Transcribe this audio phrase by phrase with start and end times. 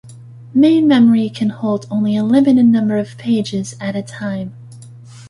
[0.55, 4.55] Main memory can hold only a limited number of pages at a time.